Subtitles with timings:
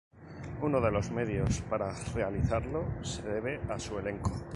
[0.63, 4.31] Uno de los medios para realizarlo, se debe a su elenco.